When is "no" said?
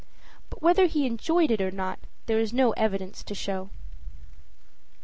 2.51-2.71